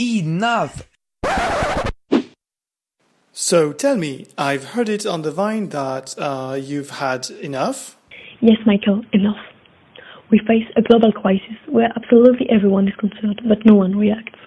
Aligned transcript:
Enough! 0.00 0.90
So 3.30 3.72
tell 3.72 3.96
me, 3.96 4.26
I've 4.36 4.74
heard 4.74 4.88
it 4.88 5.06
on 5.06 5.22
the 5.22 5.30
vine 5.30 5.68
that 5.68 6.14
uh, 6.18 6.58
you've 6.60 6.90
had 6.90 7.30
enough? 7.30 7.96
Yes, 8.40 8.58
Michael, 8.66 9.02
enough. 9.12 9.38
We 10.32 10.40
face 10.48 10.66
a 10.76 10.82
global 10.82 11.12
crisis 11.12 11.58
where 11.68 11.90
absolutely 11.94 12.48
everyone 12.50 12.88
is 12.88 12.94
concerned, 12.98 13.42
but 13.48 13.64
no 13.64 13.74
one 13.74 13.96
reacts. 13.96 14.38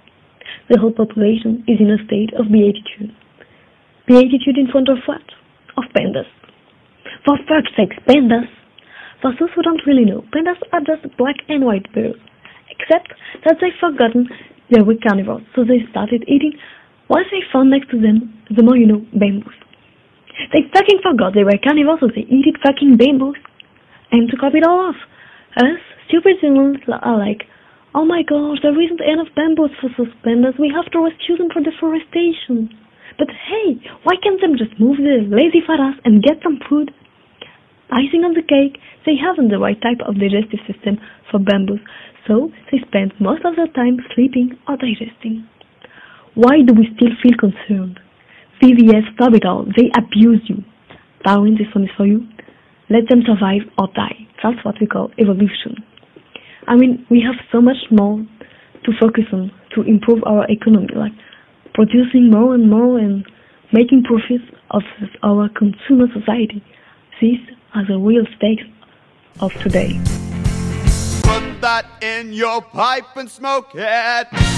The 0.70 0.80
whole 0.80 0.92
population 0.92 1.64
is 1.66 1.80
in 1.80 1.92
a 1.92 2.04
state 2.06 2.34
of 2.36 2.52
beatitude. 2.52 3.16
Beatitude 4.06 4.58
in 4.58 4.68
front 4.70 4.90
of 4.90 4.98
what? 5.06 5.24
Of 5.78 5.86
pandas. 5.96 6.28
For 7.26 7.38
fuck's 7.48 7.72
sake, 7.78 7.96
pandas! 8.06 8.52
For 9.22 9.32
those 9.40 9.50
who 9.56 9.64
don't 9.64 9.86
really 9.88 10.04
know, 10.04 10.26
pandas 10.36 10.60
are 10.74 10.82
just 10.84 11.16
black 11.18 11.38
and 11.48 11.64
white 11.64 11.88
bears, 11.94 12.20
Except 12.70 13.14
that 13.46 13.58
they've 13.62 13.80
forgotten 13.80 14.28
they 14.72 14.82
were 14.82 14.96
carnivores, 15.02 15.44
so 15.56 15.64
they 15.64 15.86
started 15.92 16.24
eating 16.28 16.54
what 17.08 17.24
they 17.32 17.40
found 17.52 17.72
next 17.72 17.90
to 17.92 18.00
them, 18.00 18.34
the 18.52 18.64
more 18.64 18.76
you 18.76 18.88
know, 18.88 19.06
bamboos. 19.16 19.56
They 20.54 20.68
fucking 20.74 21.00
forgot 21.02 21.34
they 21.34 21.44
were 21.44 21.58
carnivores, 21.64 22.00
so 22.02 22.08
they 22.08 22.28
eat 22.28 22.46
fucking 22.62 22.98
bamboos. 22.98 23.40
And 24.12 24.30
to 24.30 24.38
top 24.38 24.54
it 24.56 24.68
all 24.68 24.92
off, 24.92 25.00
us, 25.58 25.80
stupid 26.08 26.38
humans, 26.42 26.78
are 26.88 27.18
like, 27.18 27.48
oh 27.96 28.06
my 28.06 28.24
gosh, 28.24 28.60
there 28.62 28.76
isn't 28.76 29.02
enough 29.02 29.32
bamboos 29.36 29.72
for 29.82 29.90
suspenders, 29.96 30.56
we 30.60 30.72
have 30.76 30.92
to 30.92 31.00
rescue 31.00 31.38
them 31.38 31.50
for 31.50 31.64
deforestation. 31.64 32.70
But 33.18 33.32
hey, 33.32 33.82
why 34.04 34.16
can't 34.22 34.40
them 34.40 34.58
just 34.58 34.80
move 34.80 34.98
the 34.98 35.26
lazy 35.26 35.66
fat 35.66 35.80
ass 35.80 35.98
and 36.06 36.22
get 36.22 36.38
some 36.44 36.60
food? 36.70 36.94
Icing 37.90 38.24
on 38.28 38.34
the 38.34 38.44
cake, 38.44 38.82
they 39.06 39.16
haven't 39.16 39.50
the 39.50 39.60
right 39.60 39.80
type 39.82 40.04
of 40.06 40.20
digestive 40.20 40.60
system 40.68 41.00
for 41.32 41.40
bamboos, 41.40 41.80
so 42.28 42.52
they 42.72 42.80
spend 42.88 43.14
most 43.20 43.46
of 43.46 43.56
their 43.56 43.72
time 43.72 43.98
sleeping 44.14 44.58
or 44.68 44.76
digesting. 44.76 45.48
Why 46.36 46.62
do 46.62 46.74
we 46.74 46.92
still 46.96 47.16
feel 47.24 47.38
concerned? 47.40 48.00
VVS, 48.62 49.14
stop 49.16 49.34
it 49.34 49.46
all. 49.46 49.66
They 49.66 49.90
abuse 49.96 50.44
you. 50.50 50.64
Darwin, 51.24 51.56
this 51.56 51.74
one 51.74 51.86
is 51.86 51.92
for 51.96 52.06
you. 52.06 52.28
Let 52.90 53.08
them 53.10 53.22
survive 53.26 53.64
or 53.78 53.88
die. 53.96 54.28
That's 54.44 54.64
what 54.64 54.76
we 54.80 54.88
call 54.88 55.12
evolution. 55.18 55.84
I 56.68 56.76
mean, 56.76 57.06
we 57.10 57.22
have 57.22 57.36
so 57.52 57.62
much 57.62 57.78
more 57.92 58.20
to 58.84 58.92
focus 59.00 59.26
on 59.32 59.52
to 59.76 59.82
improve 59.84 60.24
our 60.26 60.46
economy, 60.50 60.88
like 60.96 61.12
producing 61.74 62.30
more 62.32 62.56
and 62.56 62.70
more 62.70 63.00
and 63.00 63.26
making 63.72 64.04
profits 64.04 64.44
of 64.72 64.84
our 65.24 65.50
consumer 65.50 66.08
society. 66.14 66.64
These 67.20 67.40
are 67.74 67.86
the 67.86 67.98
real 67.98 68.26
stakes 68.36 68.64
of 69.40 69.52
today. 69.62 70.00
Put 71.24 71.62
that 71.62 71.86
in 72.02 72.32
your 72.32 72.62
pipe 72.62 73.16
and 73.16 73.30
smoke 73.30 73.72
it. 73.74 74.57